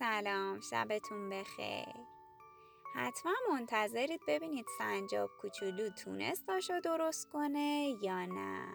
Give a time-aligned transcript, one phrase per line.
[0.00, 1.94] سلام شبتون بخیر.
[2.94, 8.74] حتما منتظرید ببینید سنجاب کوچولو تونست آشو درست کنه یا نه.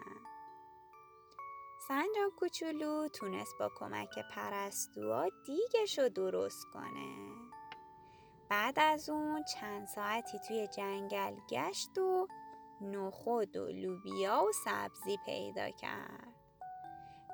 [1.88, 7.34] سنجاب کوچولو تونست با کمک پرستوها دیگشو درست کنه.
[8.48, 12.28] بعد از اون چند ساعتی توی جنگل گشت و
[12.80, 16.35] نخود و لوبیا و سبزی پیدا کرد.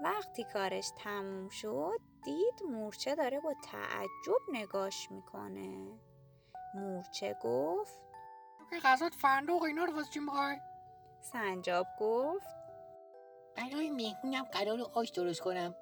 [0.03, 5.99] وقتی کارش تموم شد دید مورچه داره با تعجب نگاش می‌کنه
[6.75, 8.00] مورچه گفت
[8.71, 10.57] که غذات فندق اینا رو واسه چی می‌خوای؟
[11.21, 12.46] سنجاب گفت
[13.57, 15.75] برای مهمونم قرار آش درست کنم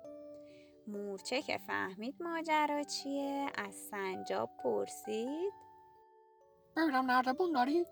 [0.87, 5.53] مورچه که فهمید ماجرا چیه از سنجاب پرسید
[6.77, 7.87] ببینم نردبون داری؟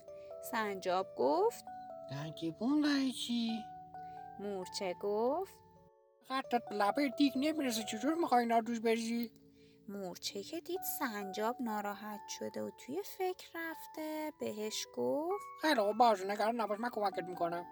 [0.51, 1.65] سنجاب گفت
[2.13, 3.65] نردبون برای چی؟
[4.41, 5.55] مورچه گفت
[6.30, 7.82] قدرت به لبه دیگ نمی‌رسه.
[7.84, 9.32] چجور می‌خوای اینا رو دوش بریزی؟
[9.88, 16.30] مورچه که دید سنجاب ناراحت شده و توی فکر رفته بهش گفت خیلی خوب باشه.
[16.30, 17.66] نگران نباش من کمکت می‌کنم.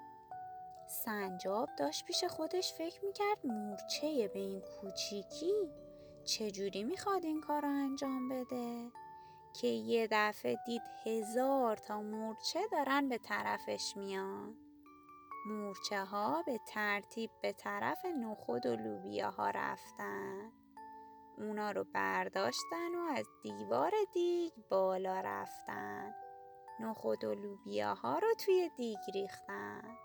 [1.05, 5.55] سنجاب داشت پیش خودش فکر می‌کرد مورچه به این کوچیکی
[6.25, 8.91] چجوری می‌خواد این کار رو انجام بده؟
[9.61, 14.55] که یه دفعه دید هزار تا مورچه دارن به طرفش میان.
[15.47, 20.53] مورچه ها به ترتیب به طرف نخود و لوبیاها رفتن.
[21.39, 26.15] اونا رو برداشتن و از دیوار دیگ بالا رفتن.
[26.81, 29.97] نخود و لوبیاها رو توی دیگ ریختن.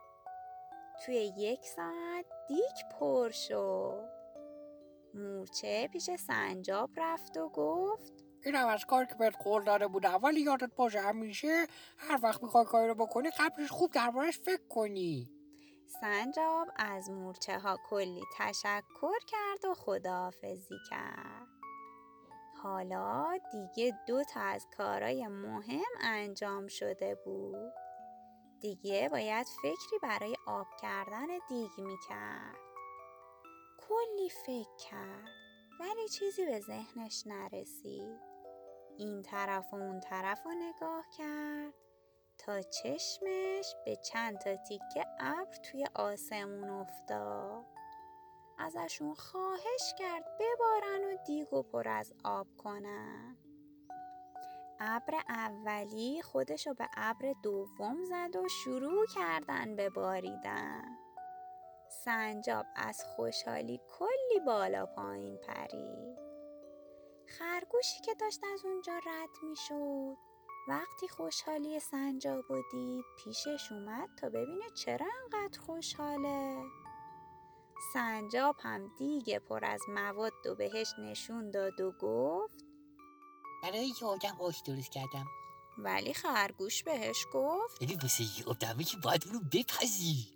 [1.06, 4.09] توی یک ساعت دیگ پر شد.
[5.14, 10.20] مورچه پیش سنجاب رفت و گفت اینم از کار که بهت قول داده بودم.
[10.23, 15.31] ولی یادت باشه همیشه هر وقت می‌خوای کاری رو بکنی قبلش خوب دربارش فکر کنی.
[16.02, 21.48] سنجاب از مورچه ها کلی تشکر کرد و خداحافظی کرد.
[22.64, 27.73] حالا دیگه دو تا از کارای مهم انجام شده بود.
[28.61, 32.55] دیگه باید فکری برای آب کردن دیگ می‌کرد.
[33.88, 35.30] کلی فکر کرد
[35.80, 38.30] ولی چیزی به ذهنش نرسید.
[38.97, 41.73] این طرف و اون طرف رو نگاه کرد
[42.37, 47.65] تا چشمش به چند تا تیکه ابر توی آسمون افتاد.
[48.57, 53.37] ازشون خواهش کرد ببارن و دیگو پر از آب کنن.
[54.79, 60.97] ابر اولی خودشو به ابر دوم زد و شروع کردن به باریدن.
[62.05, 66.20] سنجاب از خوشحالی کلی بالا پایین پرید.
[67.41, 70.17] خرگوشی که داشت از اونجا رد می شد
[70.67, 76.63] وقتی خوشحالی سنجاب و دید پیشش اومد تا ببینه چرا انقدر خوشحاله.
[77.93, 82.65] سنجاب هم دیگه پر از مواد و بهش نشون داد و گفت
[83.63, 85.25] برای یه آدم آش درست کردم.
[85.77, 90.27] ولی خرگوش بهش گفت ببین واسه یه آدمه که باید اونو بپزی.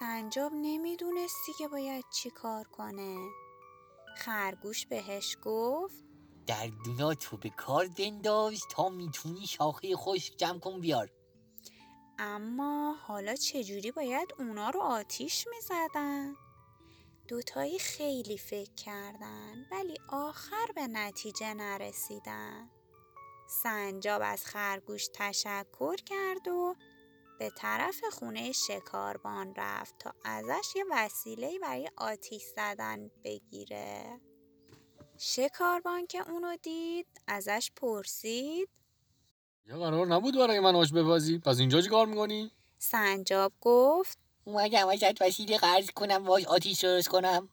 [0.00, 3.16] سنجاب نمی‌دونستی که باید چی کار کنه.
[4.16, 6.11] خرگوش بهش گفت
[6.46, 11.10] در دوناتو به کار بنداز تا می‌تونی شاخه خشک جمع کن بیار.
[12.18, 16.34] اما حالا چجوری باید اونا رو آتیش می‌زدن؟
[17.28, 22.70] دوتایی خیلی فکر کردن ولی آخر به نتیجه نرسیدن.
[23.48, 26.74] سنجاب از خرگوش تشکر کرد و
[27.38, 34.20] به طرف خونه شکاربان رفت تا ازش یه وسیله برای آتیش زدن بگیره.
[35.24, 38.68] شکاربان که اونو دید؟ ازش پرسید.
[39.66, 44.18] یا قرار نبود برای من آش بپزی پس اینجا چی کار می‌کنی؟ سنجاب گفت.
[44.44, 47.48] اومدم ازت وسیله قرض کنم واش آتیش درست کنم.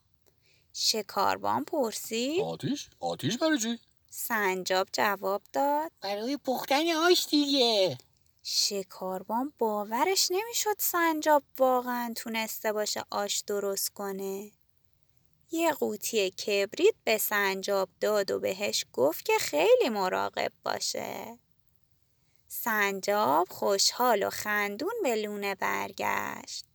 [0.73, 5.91] شکاربان پرسید؟ آتیش؟ آتیش برای چی؟ سنجاب جواب داد.
[6.01, 7.97] برای پختن آش دیگه.
[8.43, 14.51] شکاربان باورش نمی‌شد سنجاب واقعا تونسته باشه آش درست کنه.
[15.51, 21.39] یه قوطی کبریت به سنجاب داد و بهش گفت که خیلی مراقب باشه.
[22.47, 26.65] سنجاب خوشحال و خندون به لونه برگشت.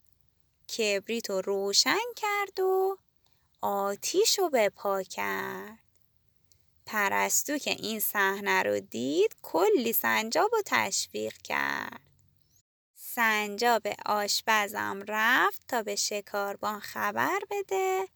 [0.78, 2.98] کبریت رو روشن کرد و
[3.60, 5.78] آتیش رو به پا کرد.
[6.86, 12.00] پرستو که این صحنه رو دید کلی سنجاب رو تشویق کرد.
[12.94, 18.08] سنجاب آشپزم رفت تا به شکاربان خبر بده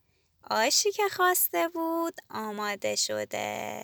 [0.44, 3.82] آشی که خواسته بود آماده شده.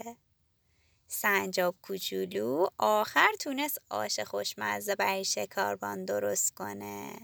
[1.08, 7.12] سنجاب کوچولو آخر تونست آش خوشمزه برای شکاربان درست کنه.